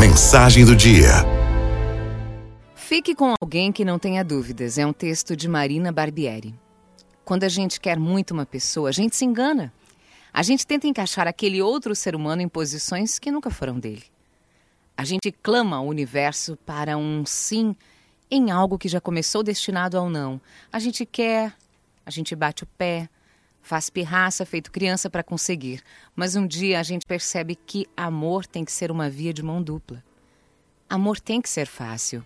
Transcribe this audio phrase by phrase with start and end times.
[0.00, 1.10] mensagem do dia.
[2.74, 4.78] Fique com alguém que não tenha dúvidas.
[4.78, 6.54] É um texto de Marina Barbieri.
[7.22, 9.70] Quando a gente quer muito uma pessoa, a gente se engana.
[10.32, 14.04] A gente tenta encaixar aquele outro ser humano em posições que nunca foram dele.
[14.96, 17.76] A gente clama ao universo para um sim
[18.30, 20.40] em algo que já começou destinado ao não.
[20.72, 21.52] A gente quer,
[22.06, 23.06] a gente bate o pé,
[23.62, 25.82] faz pirraça feito criança para conseguir,
[26.14, 29.62] mas um dia a gente percebe que amor tem que ser uma via de mão
[29.62, 30.02] dupla.
[30.88, 32.24] Amor tem que ser fácil,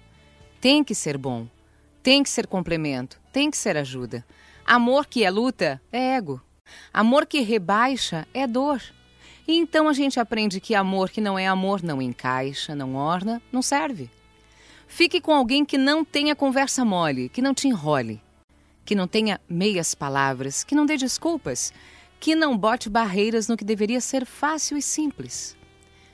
[0.61, 1.47] tem que ser bom,
[2.03, 4.25] tem que ser complemento, tem que ser ajuda.
[4.65, 6.41] Amor que é luta é ego.
[6.93, 8.83] Amor que rebaixa é dor.
[9.47, 13.43] E então a gente aprende que amor que não é amor não encaixa, não orna,
[13.53, 14.11] não serve.
[14.87, 18.23] Fique com alguém que não tenha conversa mole, que não te enrole
[18.85, 21.73] que não tenha meias palavras, que não dê desculpas,
[22.21, 25.57] que não bote barreiras no que deveria ser fácil e simples.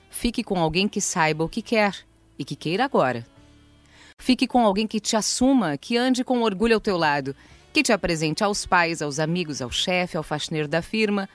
[0.08, 1.94] Fique com alguém que saiba o que quer
[2.38, 3.26] e que queira agora.
[4.18, 7.34] Fique com alguém que te assuma, que ande com orgulho ao teu lado,
[7.72, 11.28] que te apresente aos pais, aos amigos, ao chefe, ao faxineiro da firma,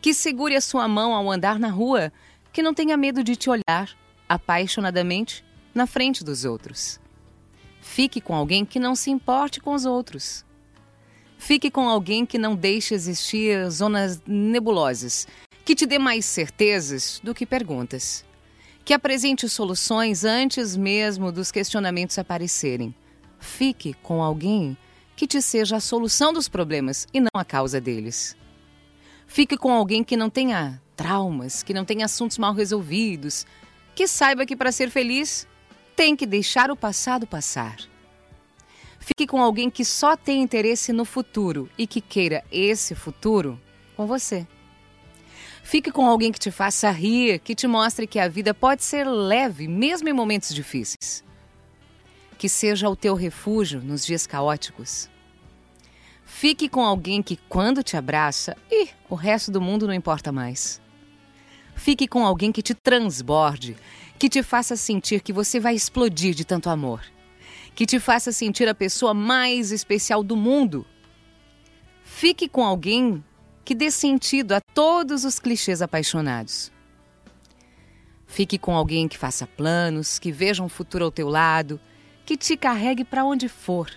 [0.00, 2.12] que segure a sua mão ao andar na rua,
[2.52, 3.90] que não tenha medo de te olhar
[4.28, 6.98] apaixonadamente na frente dos outros.
[7.86, 10.44] Fique com alguém que não se importe com os outros.
[11.38, 15.26] Fique com alguém que não deixe existir zonas nebulosas,
[15.64, 18.22] que te dê mais certezas do que perguntas.
[18.84, 22.94] Que apresente soluções antes mesmo dos questionamentos aparecerem.
[23.38, 24.76] Fique com alguém
[25.14, 28.36] que te seja a solução dos problemas e não a causa deles.
[29.26, 33.46] Fique com alguém que não tenha traumas, que não tenha assuntos mal resolvidos,
[33.94, 35.46] que saiba que para ser feliz
[35.96, 37.78] tem que deixar o passado passar.
[39.00, 43.58] Fique com alguém que só tem interesse no futuro e que queira esse futuro
[43.96, 44.46] com você.
[45.62, 49.04] Fique com alguém que te faça rir, que te mostre que a vida pode ser
[49.04, 51.24] leve, mesmo em momentos difíceis.
[52.38, 55.08] Que seja o teu refúgio nos dias caóticos.
[56.24, 60.80] Fique com alguém que, quando te abraça, e o resto do mundo não importa mais.
[61.86, 63.76] Fique com alguém que te transborde,
[64.18, 67.00] que te faça sentir que você vai explodir de tanto amor,
[67.76, 70.84] que te faça sentir a pessoa mais especial do mundo.
[72.02, 73.22] Fique com alguém
[73.64, 76.72] que dê sentido a todos os clichês apaixonados.
[78.26, 81.80] Fique com alguém que faça planos, que veja um futuro ao teu lado,
[82.24, 83.88] que te carregue para onde for.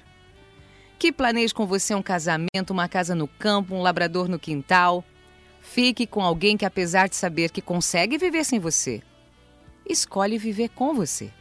[0.99, 5.03] Que planeje com você um casamento, uma casa no campo, um labrador no quintal.
[5.61, 9.01] Fique com alguém que, apesar de saber que consegue viver sem você,
[9.87, 11.31] escolhe viver com você.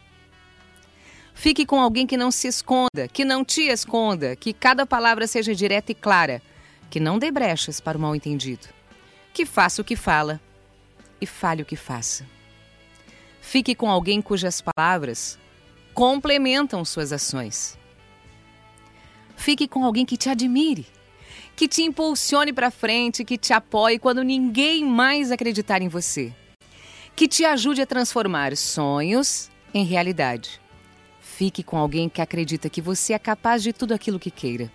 [1.35, 5.55] Fique com alguém que não se esconda, que não te esconda, que cada palavra seja
[5.55, 6.43] direta e clara,
[6.91, 8.67] que não dê brechas para o mal-entendido,
[9.33, 10.41] que faça o que fala
[11.21, 12.27] e fale o que faça.
[13.41, 15.39] Fique com alguém cujas palavras
[15.95, 17.79] complementam suas ações.
[19.37, 20.87] Fique com alguém que te admire,
[21.59, 26.33] que te impulsione para frente, que te apoie quando ninguém mais acreditar em você
[27.19, 30.61] que te ajude a transformar sonhos em realidade.
[31.21, 34.71] Fique com alguém que acredita que você é capaz de tudo aquilo que queira.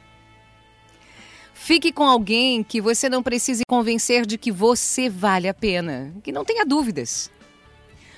[1.53, 6.33] Fique com alguém que você não precise convencer de que você vale a pena, que
[6.33, 7.31] não tenha dúvidas.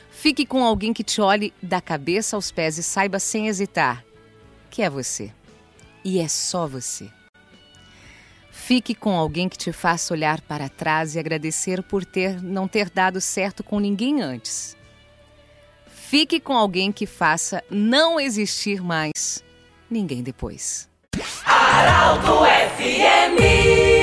[0.09, 4.04] Fique com alguém que te olhe da cabeça aos pés e saiba sem hesitar
[4.72, 5.31] que é você.
[6.04, 7.12] E é só você.
[8.66, 12.90] Fique com alguém que te faça olhar para trás e agradecer por ter não ter
[12.90, 14.76] dado certo com ninguém antes.
[15.86, 19.44] Fique com alguém que faça não existir mais
[19.88, 20.90] ninguém depois.
[21.46, 22.40] Araldo
[22.75, 23.94] FMI